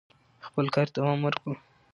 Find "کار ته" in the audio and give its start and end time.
0.75-0.97